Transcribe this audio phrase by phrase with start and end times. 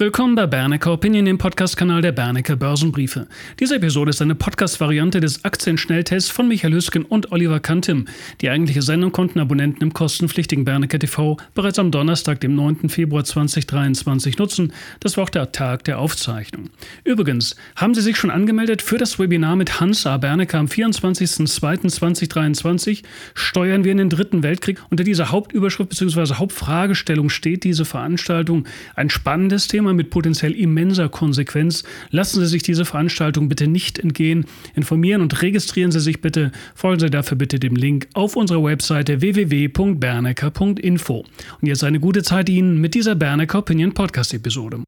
[0.00, 3.26] Willkommen bei Bernecker Opinion, dem Podcast-Kanal der Bernecker Börsenbriefe.
[3.58, 8.04] Diese Episode ist eine Podcast-Variante des Aktienschnelltests von Michael Hüsken und Oliver Kantim.
[8.40, 12.90] Die eigentliche Sendung konnten Abonnenten im kostenpflichtigen Bernecker TV bereits am Donnerstag, dem 9.
[12.90, 14.72] Februar 2023 nutzen.
[15.00, 16.70] Das war auch der Tag der Aufzeichnung.
[17.02, 20.16] Übrigens, haben Sie sich schon angemeldet für das Webinar mit Hans A.
[20.16, 23.02] Bernecker am 24.02.2023?
[23.34, 24.80] Steuern wir in den Dritten Weltkrieg?
[24.90, 26.34] Unter dieser Hauptüberschrift bzw.
[26.34, 28.68] Hauptfragestellung steht diese Veranstaltung.
[28.94, 31.84] Ein spannendes Thema Thema mit potenziell immenser Konsequenz.
[32.10, 34.44] Lassen Sie sich diese Veranstaltung bitte nicht entgehen.
[34.74, 36.52] Informieren und registrieren Sie sich bitte.
[36.74, 41.24] Folgen Sie dafür bitte dem Link auf unserer Webseite www.bernecker.info.
[41.60, 44.82] Und jetzt eine gute Zeit Ihnen mit dieser Bernecker Opinion Podcast Episode.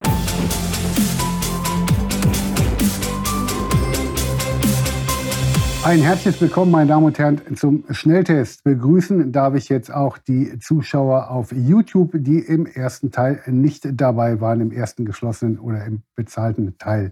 [5.83, 8.65] Ein herzliches Willkommen, meine Damen und Herren, zum Schnelltest.
[8.65, 14.43] Begrüßen darf ich jetzt auch die Zuschauer auf YouTube, die im ersten Teil nicht dabei
[14.43, 17.11] waren, im ersten geschlossenen oder im bezahlten Teil.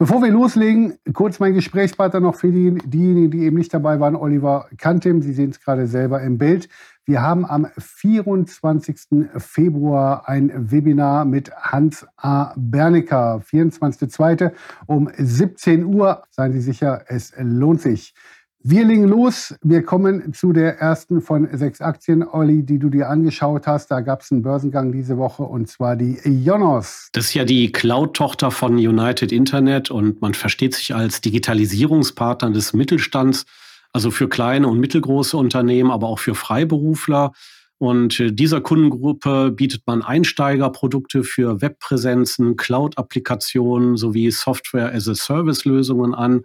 [0.00, 4.14] Bevor wir loslegen, kurz mein Gesprächspartner noch für die, diejenigen, die eben nicht dabei waren,
[4.14, 5.22] Oliver Kantim.
[5.22, 6.68] Sie sehen es gerade selber im Bild.
[7.04, 9.28] Wir haben am 24.
[9.38, 12.52] Februar ein Webinar mit Hans A.
[12.54, 14.52] Bernecker, 24.02.
[14.86, 16.22] um 17 Uhr.
[16.30, 18.14] Seien Sie sicher, es lohnt sich.
[18.60, 19.54] Wir legen los.
[19.62, 23.90] Wir kommen zu der ersten von sechs Aktien, Olli, die du dir angeschaut hast.
[23.90, 27.08] Da gab es einen Börsengang diese Woche und zwar die Ionos.
[27.12, 32.72] Das ist ja die Cloud-Tochter von United Internet und man versteht sich als Digitalisierungspartner des
[32.72, 33.46] Mittelstands
[33.92, 37.32] also für kleine und mittelgroße Unternehmen, aber auch für Freiberufler.
[37.78, 46.42] Und äh, dieser Kundengruppe bietet man Einsteigerprodukte für Webpräsenzen, Cloud-Applikationen sowie Software-as-a-Service-Lösungen an.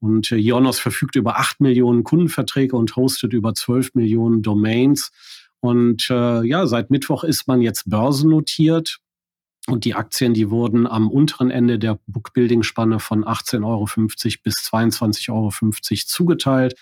[0.00, 5.10] Und äh, Ionos verfügt über 8 Millionen Kundenverträge und hostet über 12 Millionen Domains.
[5.60, 8.98] Und äh, ja, seit Mittwoch ist man jetzt börsennotiert.
[9.66, 13.86] Und die Aktien, die wurden am unteren Ende der Bookbuilding-Spanne von 18,50 Euro
[14.42, 15.50] bis 22,50 Euro
[16.06, 16.74] zugeteilt.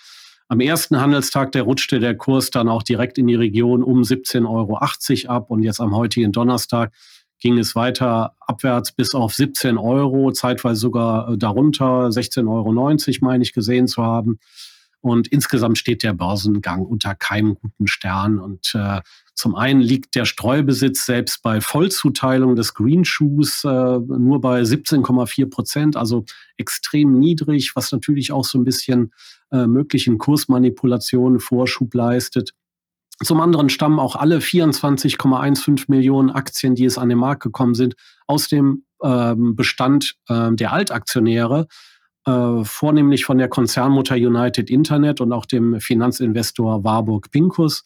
[0.47, 4.49] Am ersten Handelstag, der rutschte der Kurs dann auch direkt in die Region um 17,80
[4.49, 4.77] Euro
[5.35, 5.51] ab.
[5.51, 6.93] Und jetzt am heutigen Donnerstag
[7.39, 13.43] ging es weiter abwärts bis auf 17 Euro, zeitweise sogar äh, darunter, 16,90 Euro meine
[13.43, 14.39] ich gesehen zu haben.
[15.01, 18.37] Und insgesamt steht der Börsengang unter keinem guten Stern.
[18.37, 18.99] Und äh,
[19.33, 25.49] zum einen liegt der Streubesitz selbst bei Vollzuteilung des Green Shoes äh, nur bei 17,4
[25.49, 26.25] Prozent, also
[26.57, 29.13] extrem niedrig, was natürlich auch so ein bisschen
[29.51, 32.53] äh, möglichen Kursmanipulationen Vorschub leistet.
[33.23, 37.95] Zum anderen stammen auch alle 24,15 Millionen Aktien, die es an den Markt gekommen sind,
[38.27, 41.67] aus dem ähm, Bestand äh, der Altaktionäre
[42.25, 47.85] äh, vornehmlich von der Konzernmutter United Internet und auch dem Finanzinvestor Warburg Pincus.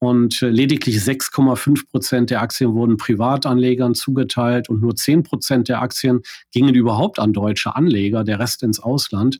[0.00, 5.80] Und äh, lediglich 6,5 Prozent der Aktien wurden Privatanlegern zugeteilt und nur 10 Prozent der
[5.80, 6.20] Aktien
[6.52, 9.38] gingen überhaupt an deutsche Anleger, der Rest ins Ausland.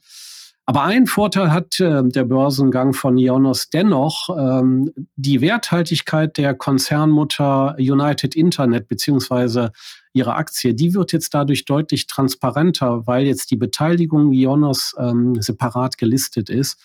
[0.67, 4.31] Aber einen Vorteil hat äh, der Börsengang von Ionos dennoch.
[4.31, 9.73] Ähm, die Werthaltigkeit der Konzernmutter United Internet beziehungsweise
[10.15, 15.99] ihre Aktie, die wird jetzt dadurch deutlich transparenter, weil jetzt die Beteiligung Ionos ähm, separat
[15.99, 16.79] gelistet ist.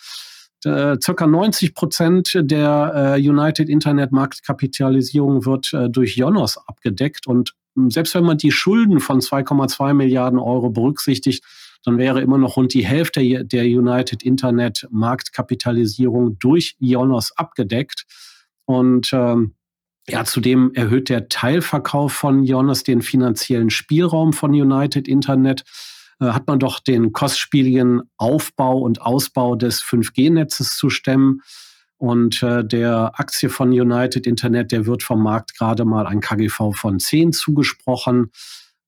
[0.66, 7.54] Äh, circa 90 Prozent der äh, United Internet Marktkapitalisierung wird äh, durch Ionos abgedeckt und
[7.76, 11.46] hm, selbst wenn man die Schulden von 2,2 Milliarden Euro berücksichtigt,
[11.84, 18.06] dann wäre immer noch rund die Hälfte der United Internet Marktkapitalisierung durch Ionos abgedeckt.
[18.66, 19.56] Und ähm,
[20.08, 25.64] ja, zudem erhöht der Teilverkauf von Ionos den finanziellen Spielraum von United Internet.
[26.20, 31.42] Äh, hat man doch den kostspieligen Aufbau und Ausbau des 5G-Netzes zu stemmen.
[31.98, 36.74] Und äh, der Aktie von United Internet, der wird vom Markt gerade mal ein KGV
[36.74, 38.32] von 10 zugesprochen.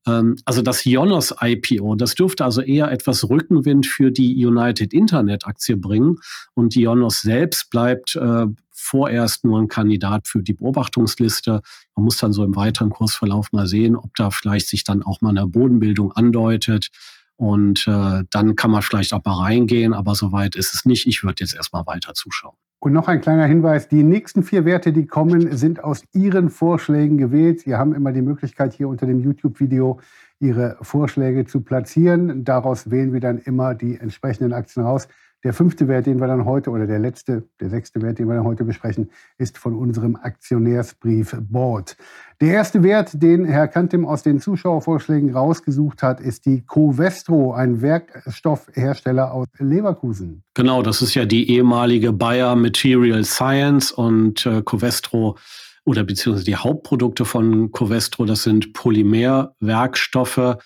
[0.07, 5.45] Ähm, also das Ionos IPO, das dürfte also eher etwas Rückenwind für die United Internet
[5.45, 6.17] Aktie bringen.
[6.53, 11.61] Und Ionos selbst bleibt äh, vorerst nur ein Kandidat für die Beobachtungsliste.
[11.95, 15.21] Man muss dann so im weiteren Kursverlauf mal sehen, ob da vielleicht sich dann auch
[15.21, 16.89] mal eine Bodenbildung andeutet.
[17.35, 21.07] Und äh, dann kann man vielleicht auch mal reingehen, aber soweit ist es nicht.
[21.07, 22.55] Ich würde jetzt erstmal weiter zuschauen.
[22.83, 27.19] Und noch ein kleiner Hinweis, die nächsten vier Werte, die kommen, sind aus Ihren Vorschlägen
[27.19, 27.59] gewählt.
[27.59, 29.99] Sie haben immer die Möglichkeit, hier unter dem YouTube-Video
[30.39, 32.43] Ihre Vorschläge zu platzieren.
[32.43, 35.07] Daraus wählen wir dann immer die entsprechenden Aktien raus.
[35.43, 38.35] Der fünfte Wert, den wir dann heute, oder der letzte, der sechste Wert, den wir
[38.35, 39.09] dann heute besprechen,
[39.39, 41.97] ist von unserem Aktionärsbrief Board.
[42.41, 47.81] Der erste Wert, den Herr Kantim aus den Zuschauervorschlägen rausgesucht hat, ist die Covestro, ein
[47.81, 50.43] Werkstoffhersteller aus Leverkusen.
[50.53, 55.37] Genau, das ist ja die ehemalige Bayer Material Science und äh, Covestro
[55.85, 60.57] oder beziehungsweise die Hauptprodukte von Covestro, das sind Polymerwerkstoffe.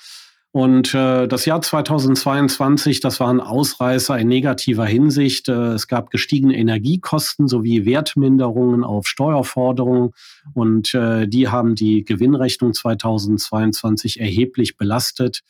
[0.56, 5.50] Und äh, das Jahr 2022, das war ein Ausreißer in negativer Hinsicht.
[5.50, 10.12] Äh, es gab gestiegene Energiekosten sowie Wertminderungen auf Steuerforderungen
[10.54, 15.42] und äh, die haben die Gewinnrechnung 2022 erheblich belastet.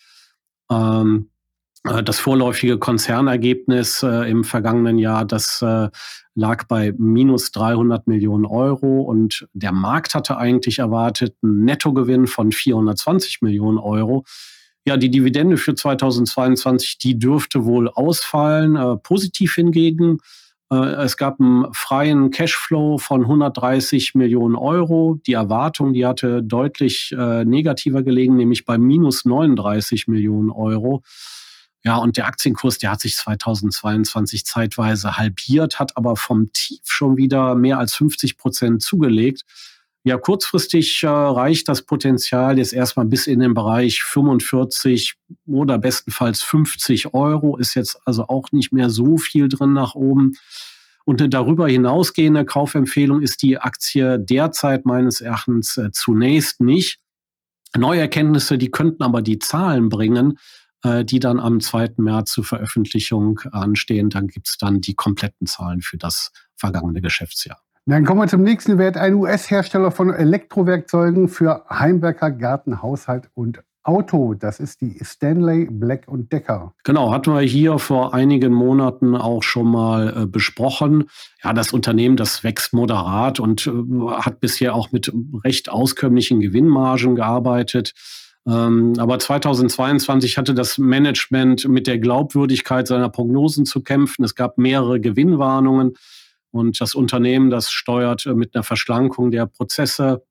[0.71, 1.29] Ähm,
[1.83, 5.89] äh, das vorläufige Konzernergebnis äh, im vergangenen Jahr, das äh,
[6.33, 12.51] lag bei minus 300 Millionen Euro und der Markt hatte eigentlich erwartet einen Nettogewinn von
[12.51, 14.25] 420 Millionen Euro.
[14.85, 18.75] Ja, die Dividende für 2022, die dürfte wohl ausfallen.
[18.75, 20.19] Äh, positiv hingegen,
[20.71, 25.19] äh, es gab einen freien Cashflow von 130 Millionen Euro.
[25.25, 31.03] Die Erwartung, die hatte deutlich äh, negativer gelegen, nämlich bei minus 39 Millionen Euro.
[31.83, 37.15] Ja, und der Aktienkurs, der hat sich 2022 zeitweise halbiert, hat aber vom Tief schon
[37.15, 39.43] wieder mehr als 50 Prozent zugelegt.
[40.07, 45.15] Ja, kurzfristig äh, reicht das Potenzial jetzt erstmal bis in den Bereich 45
[45.47, 47.57] oder bestenfalls 50 Euro.
[47.57, 50.33] Ist jetzt also auch nicht mehr so viel drin nach oben.
[51.05, 56.99] Und eine darüber hinausgehende Kaufempfehlung ist die Aktie derzeit meines Erachtens äh, zunächst nicht.
[57.75, 60.37] Neue Erkenntnisse, die könnten aber die Zahlen bringen,
[60.83, 61.93] äh, die dann am 2.
[61.97, 64.11] März zur Veröffentlichung anstehen.
[64.11, 67.64] Dann gibt's dann die kompletten Zahlen für das vergangene Geschäftsjahr.
[67.87, 68.97] Dann kommen wir zum nächsten Wert.
[68.97, 74.33] Ein US-Hersteller von Elektrowerkzeugen für Heimwerker, Garten, Haushalt und Auto.
[74.33, 76.73] Das ist die Stanley Black Decker.
[76.83, 81.03] Genau, hatten wir hier vor einigen Monaten auch schon mal äh, besprochen.
[81.43, 83.71] Ja, das Unternehmen, das wächst moderat und äh,
[84.13, 87.93] hat bisher auch mit recht auskömmlichen Gewinnmargen gearbeitet.
[88.47, 94.23] Ähm, aber 2022 hatte das Management mit der Glaubwürdigkeit seiner Prognosen zu kämpfen.
[94.23, 95.93] Es gab mehrere Gewinnwarnungen.
[96.55, 100.23] Und das Unternehmen, das steuert äh, mit einer Verschlankung der Prozesse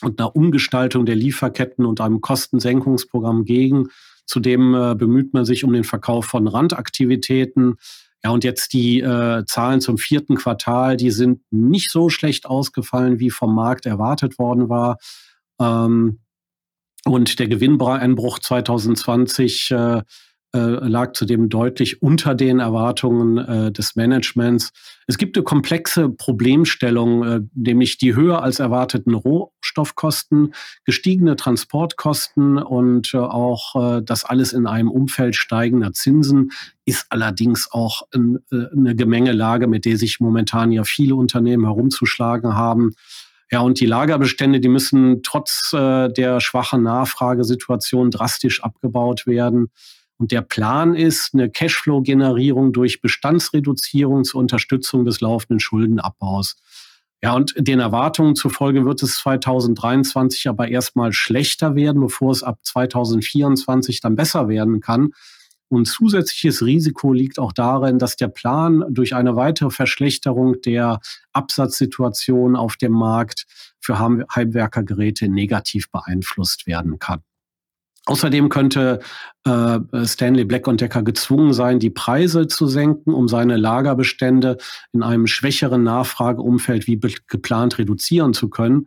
[0.00, 3.88] und einer Umgestaltung der Lieferketten und einem Kostensenkungsprogramm gegen.
[4.24, 7.76] Zudem äh, bemüht man sich um den Verkauf von Randaktivitäten.
[8.24, 13.20] Ja, und jetzt die äh, Zahlen zum vierten Quartal, die sind nicht so schlecht ausgefallen,
[13.20, 14.96] wie vom Markt erwartet worden war.
[15.60, 16.20] Ähm,
[17.04, 20.02] und der Gewinneinbruch 2020 äh,
[20.54, 24.72] äh, lag zudem deutlich unter den Erwartungen äh, des Managements.
[25.06, 30.54] Es gibt eine komplexe Problemstellung, äh, nämlich die höher als erwarteten Rohstoffkosten,
[30.84, 36.50] gestiegene Transportkosten und äh, auch äh, das alles in einem Umfeld steigender Zinsen
[36.86, 42.54] ist allerdings auch ein, äh, eine Gemengelage, mit der sich momentan ja viele Unternehmen herumzuschlagen
[42.54, 42.92] haben.
[43.50, 49.68] Ja, und die Lagerbestände, die müssen trotz äh, der schwachen Nachfragesituation drastisch abgebaut werden.
[50.18, 56.56] Und der Plan ist eine Cashflow-Generierung durch Bestandsreduzierung zur Unterstützung des laufenden Schuldenabbaus.
[57.22, 62.58] Ja, und den Erwartungen zufolge wird es 2023 aber erstmal schlechter werden, bevor es ab
[62.62, 65.10] 2024 dann besser werden kann.
[65.68, 71.00] Und zusätzliches Risiko liegt auch darin, dass der Plan durch eine weitere Verschlechterung der
[71.32, 73.46] Absatzsituation auf dem Markt
[73.78, 77.22] für Heimwerkergeräte negativ beeinflusst werden kann.
[78.08, 79.00] Außerdem könnte
[79.44, 84.56] äh, Stanley Black Decker gezwungen sein, die Preise zu senken, um seine Lagerbestände
[84.92, 88.86] in einem schwächeren Nachfrageumfeld wie geplant reduzieren zu können.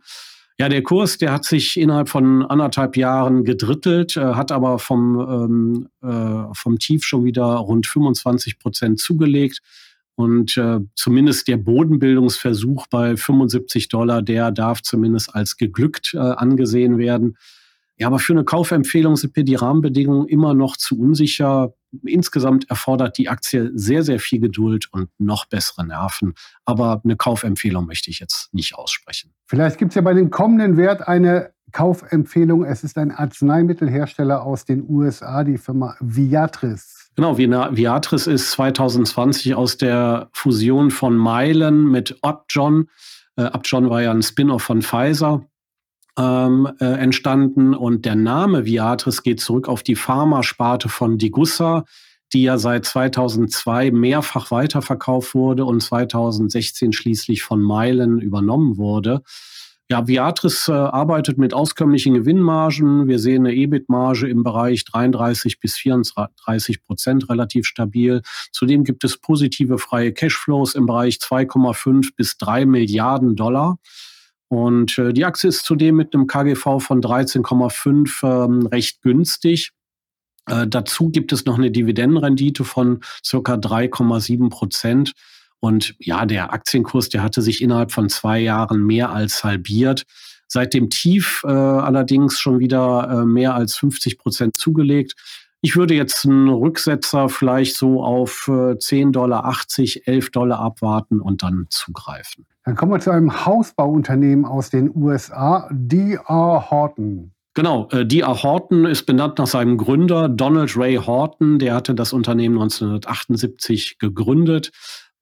[0.58, 5.20] Ja, der Kurs, der hat sich innerhalb von anderthalb Jahren gedrittelt, äh, hat aber vom,
[5.20, 9.60] ähm, äh, vom Tief schon wieder rund 25 Prozent zugelegt.
[10.16, 16.98] Und äh, zumindest der Bodenbildungsversuch bei 75 Dollar, der darf zumindest als geglückt äh, angesehen
[16.98, 17.36] werden.
[18.02, 21.72] Ja, aber für eine Kaufempfehlung sind mir die Rahmenbedingungen immer noch zu unsicher.
[22.04, 26.34] Insgesamt erfordert die Aktie sehr, sehr viel Geduld und noch bessere Nerven.
[26.64, 29.32] Aber eine Kaufempfehlung möchte ich jetzt nicht aussprechen.
[29.46, 32.64] Vielleicht gibt es ja bei dem kommenden Wert eine Kaufempfehlung.
[32.64, 37.12] Es ist ein Arzneimittelhersteller aus den USA, die Firma Viatris.
[37.14, 42.88] Genau, Viatris ist 2020 aus der Fusion von Mylan mit Upjohn.
[43.36, 45.46] Äh, Upjohn war ja ein Spin-off von Pfizer
[46.18, 51.84] ähm, äh, entstanden und der Name Viatris geht zurück auf die Pharmasparte von Digussa,
[52.32, 59.22] die ja seit 2002 mehrfach weiterverkauft wurde und 2016 schließlich von Meilen übernommen wurde.
[59.90, 63.08] Ja, Viatris äh, arbeitet mit auskömmlichen Gewinnmargen.
[63.08, 68.22] Wir sehen eine EBIT-Marge im Bereich 33 bis 34 Prozent relativ stabil.
[68.52, 73.76] Zudem gibt es positive freie Cashflows im Bereich 2,5 bis 3 Milliarden Dollar.
[74.52, 79.70] Und äh, die Aktie ist zudem mit einem KGV von 13,5 ähm, recht günstig.
[80.46, 85.12] Äh, dazu gibt es noch eine Dividendenrendite von circa 3,7 Prozent.
[85.60, 90.02] Und ja, der Aktienkurs, der hatte sich innerhalb von zwei Jahren mehr als halbiert.
[90.48, 95.14] Seit dem Tief äh, allerdings schon wieder äh, mehr als 50 Prozent zugelegt.
[95.62, 99.56] Ich würde jetzt einen Rücksetzer vielleicht so auf äh, 10,80 Dollar,
[100.04, 102.44] 11 Dollar abwarten und dann zugreifen.
[102.64, 106.70] Dann kommen wir zu einem Hausbauunternehmen aus den USA, D.R.
[106.70, 107.32] Horton.
[107.54, 108.42] Genau, äh, D.R.
[108.42, 111.58] Horton ist benannt nach seinem Gründer Donald Ray Horton.
[111.58, 114.70] Der hatte das Unternehmen 1978 gegründet.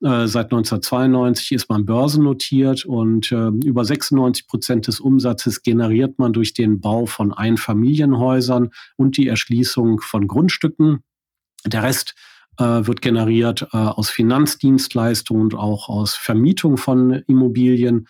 [0.03, 6.33] Äh, seit 1992 ist man börsennotiert und äh, über 96 Prozent des Umsatzes generiert man
[6.33, 11.03] durch den Bau von Einfamilienhäusern und die Erschließung von Grundstücken.
[11.67, 12.15] Der Rest
[12.61, 18.07] wird generiert äh, aus Finanzdienstleistungen und auch aus Vermietung von Immobilien.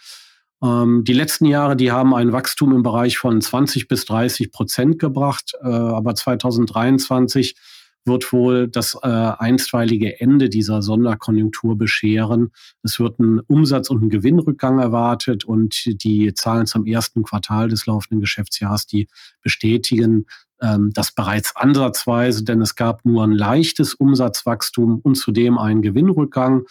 [0.62, 4.98] Ähm, die letzten Jahre, die haben ein Wachstum im Bereich von 20 bis 30 Prozent
[4.98, 7.56] gebracht, äh, aber 2023
[8.04, 12.50] wird wohl das äh, einstweilige Ende dieser Sonderkonjunktur bescheren.
[12.82, 17.86] Es wird ein Umsatz- und ein Gewinnrückgang erwartet und die Zahlen zum ersten Quartal des
[17.86, 19.08] laufenden Geschäftsjahres, die
[19.42, 20.26] bestätigen
[20.60, 26.64] das bereits ansatzweise, denn es gab nur ein leichtes Umsatzwachstum und zudem einen Gewinnrückgang.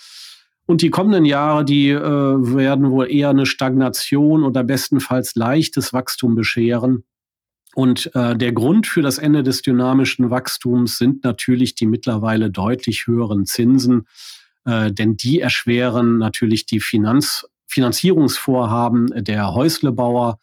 [0.69, 6.36] Und die kommenden Jahre, die äh, werden wohl eher eine Stagnation oder bestenfalls leichtes Wachstum
[6.36, 7.05] bescheren.
[7.74, 13.08] Und äh, der Grund für das Ende des dynamischen Wachstums sind natürlich die mittlerweile deutlich
[13.08, 14.05] höheren Zinsen,
[14.65, 20.39] äh, denn die erschweren natürlich die Finanz Finanzierungsvorhaben der Häuslebauer,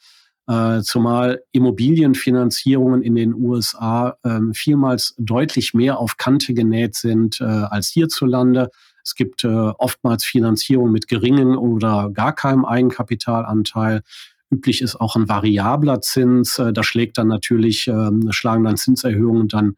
[0.48, 7.44] äh, zumal Immobilienfinanzierungen in den USA äh, vielmals deutlich mehr auf Kante genäht sind äh,
[7.44, 8.70] als hierzulande.
[9.02, 14.02] Es gibt äh, oftmals Finanzierung mit geringem oder gar keinem Eigenkapitalanteil.
[14.50, 16.58] Üblich ist auch ein variabler Zins.
[16.58, 19.76] Äh, da schlägt dann natürlich, ähm, schlagen dann Zinserhöhungen dann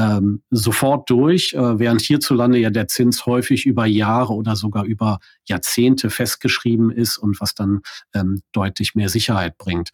[0.00, 5.18] ähm, sofort durch, äh, während hierzulande ja der Zins häufig über Jahre oder sogar über
[5.46, 7.82] Jahrzehnte festgeschrieben ist und was dann
[8.14, 9.90] ähm, deutlich mehr Sicherheit bringt.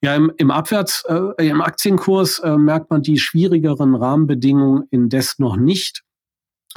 [0.00, 5.56] Ja, im, im Abwärts, äh, im Aktienkurs äh, merkt man die schwierigeren Rahmenbedingungen indes noch
[5.56, 6.02] nicht.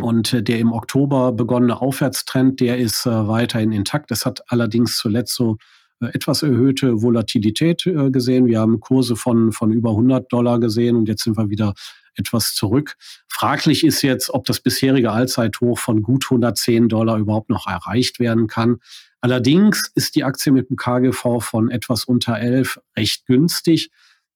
[0.02, 4.12] Und äh, der im Oktober begonnene Aufwärtstrend, der ist äh, weiterhin intakt.
[4.12, 5.58] Es hat allerdings zuletzt so
[6.02, 8.48] äh, etwas erhöhte Volatilität äh, gesehen.
[8.48, 11.74] Wir haben Kurse von, von über 100 Dollar gesehen und jetzt sind wir wieder
[12.16, 12.96] etwas zurück.
[13.28, 18.48] Fraglich ist jetzt, ob das bisherige Allzeithoch von gut 110 Dollar überhaupt noch erreicht werden
[18.48, 18.78] kann.
[19.22, 23.90] Allerdings ist die Aktie mit dem KGV von etwas unter 11 recht günstig.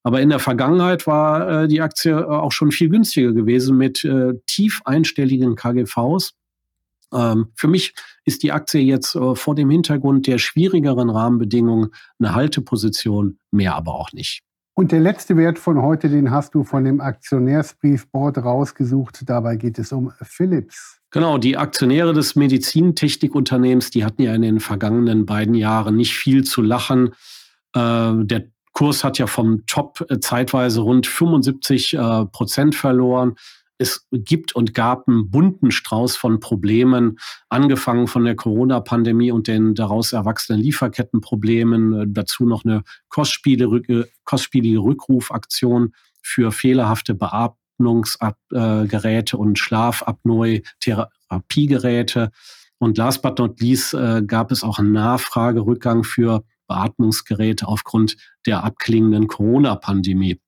[0.03, 4.33] Aber in der Vergangenheit war äh, die Aktie auch schon viel günstiger gewesen mit äh,
[4.47, 6.33] tief einstelligen KGVs.
[7.13, 7.93] Ähm, für mich
[8.25, 13.93] ist die Aktie jetzt äh, vor dem Hintergrund der schwierigeren Rahmenbedingungen eine Halteposition, mehr aber
[13.93, 14.41] auch nicht.
[14.79, 19.23] Und der letzte Wert von heute, den hast du von dem Aktionärsbriefboard rausgesucht.
[19.25, 21.01] Dabei geht es um Philips.
[21.11, 26.45] Genau, die Aktionäre des Medizintechnikunternehmens, die hatten ja in den vergangenen beiden Jahren nicht viel
[26.45, 27.09] zu lachen.
[27.75, 31.97] Äh, der Kurs hat ja vom Top äh, zeitweise rund 75
[32.31, 33.35] Prozent verloren
[33.79, 37.17] es gibt und gab einen bunten Strauß von Problemen,
[37.47, 44.79] angefangen von der Corona-Pandemie und den daraus erwachsenen Lieferkettenproblemen, äh, dazu noch eine kostspielige, kostspielige
[44.79, 52.31] Rückrufaktion für fehlerhafte Beatmungsgeräte und Schlafapnoe-Therapiegeräte.
[52.79, 58.65] Und last but not least äh, gab es auch einen Nachfragerückgang für Beatmungsgeräte aufgrund der
[58.65, 60.41] abklingenden Corona-Pandemie.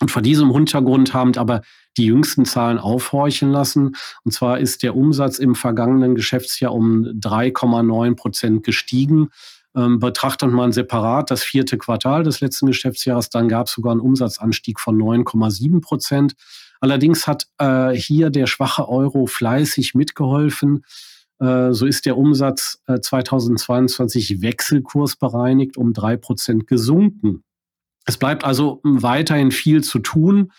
[0.00, 1.60] Und vor diesem Hintergrund haben aber
[1.96, 3.96] die jüngsten Zahlen aufhorchen lassen.
[4.24, 9.30] Und zwar ist der Umsatz im vergangenen Geschäftsjahr um 3,9 Prozent gestiegen.
[9.76, 14.00] Ähm, betrachtet man separat das vierte Quartal des letzten Geschäftsjahres, dann gab es sogar einen
[14.00, 16.34] Umsatzanstieg von 9,7 Prozent.
[16.80, 20.84] Allerdings hat äh, hier der schwache Euro fleißig mitgeholfen.
[21.40, 27.42] Äh, so ist der Umsatz äh, 2022 wechselkursbereinigt um drei Prozent gesunken.
[28.06, 30.52] Es bleibt also weiterhin viel zu tun.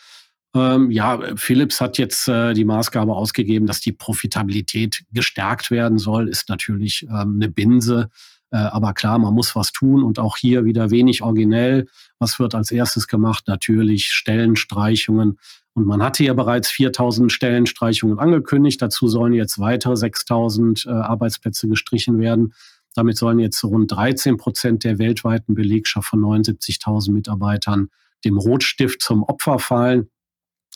[0.56, 6.30] Ähm, ja, Philips hat jetzt äh, die Maßgabe ausgegeben, dass die Profitabilität gestärkt werden soll,
[6.30, 8.10] ist natürlich ähm, eine Binse.
[8.52, 11.88] Äh, aber klar, man muss was tun und auch hier wieder wenig originell.
[12.20, 13.44] Was wird als erstes gemacht?
[13.48, 15.38] Natürlich Stellenstreichungen.
[15.74, 18.82] Und man hatte ja bereits 4000 Stellenstreichungen angekündigt.
[18.82, 22.54] Dazu sollen jetzt weitere 6000 äh, Arbeitsplätze gestrichen werden.
[22.94, 27.90] Damit sollen jetzt rund 13 Prozent der weltweiten Belegschaft von 79.000 Mitarbeitern
[28.24, 30.10] dem Rotstift zum Opfer fallen.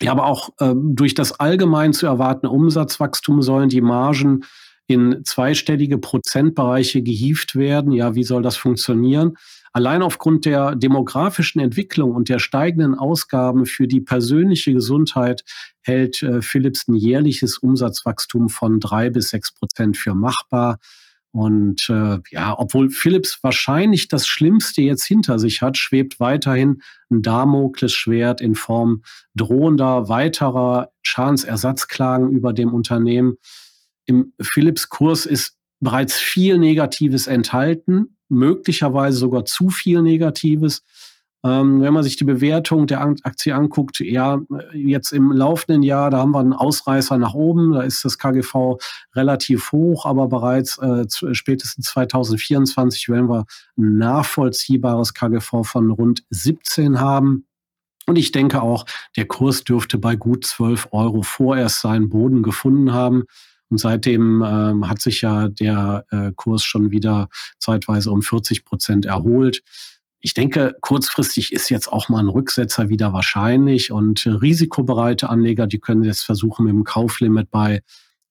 [0.02, 4.46] Ja, aber auch äh, durch das allgemein zu erwartende Umsatzwachstum sollen die Margen
[4.88, 7.92] in zweistellige Prozentbereiche gehievt werden.
[7.92, 9.36] Ja, wie soll das funktionieren?
[9.72, 15.44] Allein aufgrund der demografischen Entwicklung und der steigenden Ausgaben für die persönliche Gesundheit
[15.82, 20.80] hält äh, Philips ein jährliches Umsatzwachstum von drei bis sechs Prozent für machbar.
[21.32, 26.82] Und äh, ja, obwohl Philips wahrscheinlich das Schlimmste jetzt hinter sich hat, schwebt weiterhin
[27.12, 29.04] ein Damoklesschwert in Form
[29.36, 33.36] drohender weiterer Schadensersatzklagen über dem Unternehmen.
[34.06, 40.84] Im Philips-Kurs ist bereits viel Negatives enthalten, möglicherweise sogar zu viel Negatives.
[41.46, 44.42] Ähm, wenn man sich die Bewertung der Aktie anguckt, ja,
[44.74, 48.78] jetzt im laufenden Jahr, da haben wir einen Ausreißer nach oben, da ist das KGV
[49.16, 53.46] relativ hoch, aber bereits äh, spätestens 2024 werden wir
[53.78, 57.46] ein nachvollziehbares KGV von rund 17 haben.
[58.06, 62.92] Und ich denke auch, der Kurs dürfte bei gut 12 Euro vorerst seinen Boden gefunden
[62.92, 63.24] haben.
[63.70, 67.30] Und seitdem ähm, hat sich ja der äh, Kurs schon wieder
[67.60, 69.62] zeitweise um 40 Prozent erholt.
[70.22, 75.68] Ich denke, kurzfristig ist jetzt auch mal ein Rücksetzer wieder wahrscheinlich und äh, risikobereite Anleger,
[75.68, 77.82] die können jetzt versuchen, mit dem Kauflimit bei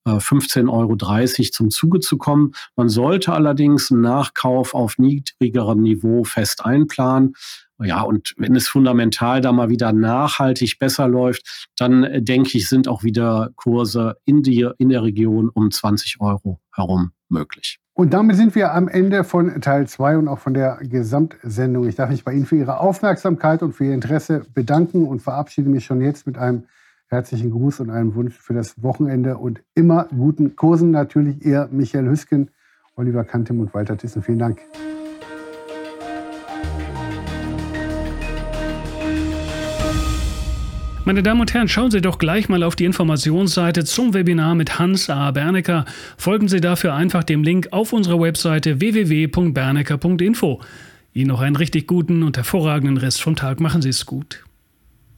[0.06, 2.52] 15,30 äh, Euro zum Zuge zu kommen.
[2.76, 7.34] Man sollte allerdings einen Nachkauf auf niedrigerem Niveau fest einplanen.
[7.80, 12.68] Ja, und wenn es fundamental da mal wieder nachhaltig besser läuft, dann äh, denke ich,
[12.68, 17.78] sind auch wieder Kurse in, die, in der Region um 20 Euro herum möglich.
[17.98, 21.88] Und damit sind wir am Ende von Teil 2 und auch von der Gesamtsendung.
[21.88, 25.68] Ich darf mich bei Ihnen für Ihre Aufmerksamkeit und für Ihr Interesse bedanken und verabschiede
[25.68, 26.62] mich schon jetzt mit einem
[27.08, 30.92] herzlichen Gruß und einem Wunsch für das Wochenende und immer guten Kursen.
[30.92, 32.52] Natürlich Ihr Michael Hüsken,
[32.94, 34.22] Oliver Kantem und Walter Thyssen.
[34.22, 34.60] Vielen Dank.
[41.08, 44.78] Meine Damen und Herren, schauen Sie doch gleich mal auf die Informationsseite zum Webinar mit
[44.78, 45.30] Hans A.
[45.30, 45.86] Bernecker.
[46.18, 50.60] Folgen Sie dafür einfach dem Link auf unserer Webseite www.bernecker.info.
[51.14, 53.58] Ihnen noch einen richtig guten und hervorragenden Rest vom Tag.
[53.58, 54.44] Machen Sie es gut.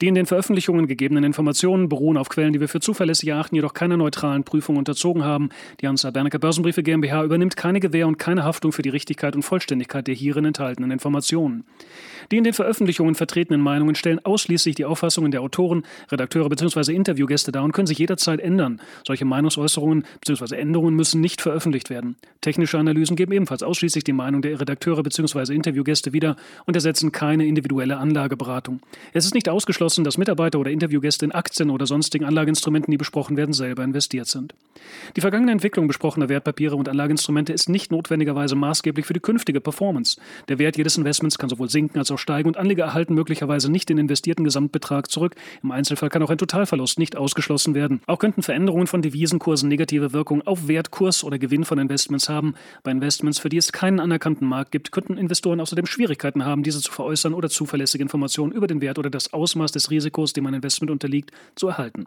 [0.00, 3.74] Die in den Veröffentlichungen gegebenen Informationen beruhen auf Quellen, die wir für zuverlässig erachten, jedoch
[3.74, 5.50] keiner neutralen Prüfung unterzogen haben.
[5.80, 9.42] Die Hansa Bernecker Börsenbriefe GmbH übernimmt keine Gewähr und keine Haftung für die Richtigkeit und
[9.42, 11.64] Vollständigkeit der hierin enthaltenen Informationen.
[12.30, 16.94] Die in den Veröffentlichungen vertretenen Meinungen stellen ausschließlich die Auffassungen der Autoren, Redakteure bzw.
[16.94, 18.80] Interviewgäste dar und können sich jederzeit ändern.
[19.06, 20.56] Solche Meinungsäußerungen bzw.
[20.56, 22.16] Änderungen müssen nicht veröffentlicht werden.
[22.40, 25.54] Technische Analysen geben ebenfalls ausschließlich die Meinung der Redakteure bzw.
[25.54, 28.80] Interviewgäste wieder und ersetzen keine individuelle Anlageberatung.
[29.12, 33.36] Es ist nicht ausgeschlossen, dass Mitarbeiter oder Interviewgäste in Aktien oder sonstigen Anlageinstrumenten, die besprochen
[33.36, 34.54] werden, selber investiert sind.
[35.16, 40.20] Die vergangene Entwicklung besprochener Wertpapiere und Anlageinstrumente ist nicht notwendigerweise maßgeblich für die künftige Performance.
[40.48, 43.88] Der Wert jedes Investments kann sowohl sinken als auch steigen und Anleger erhalten möglicherweise nicht
[43.88, 45.34] den investierten Gesamtbetrag zurück.
[45.62, 48.00] Im Einzelfall kann auch ein Totalverlust nicht ausgeschlossen werden.
[48.06, 52.54] Auch könnten Veränderungen von Devisenkursen negative Wirkung auf Wert, Kurs oder Gewinn von Investments haben.
[52.82, 56.80] Bei Investments, für die es keinen anerkannten Markt gibt, könnten Investoren außerdem Schwierigkeiten haben, diese
[56.80, 60.54] zu veräußern oder zuverlässige Informationen über den Wert oder das Ausmaß des Risikos, dem ein
[60.54, 62.06] Investment unterliegt, zu erhalten.